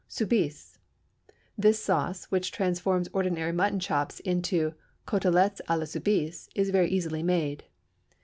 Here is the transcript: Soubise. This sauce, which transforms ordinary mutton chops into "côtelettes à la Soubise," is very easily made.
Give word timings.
Soubise. 0.09 0.79
This 1.55 1.79
sauce, 1.79 2.25
which 2.31 2.51
transforms 2.51 3.07
ordinary 3.13 3.51
mutton 3.51 3.79
chops 3.79 4.19
into 4.21 4.73
"côtelettes 5.07 5.61
à 5.69 5.77
la 5.77 5.85
Soubise," 5.85 6.49
is 6.55 6.71
very 6.71 6.89
easily 6.89 7.21
made. 7.21 7.65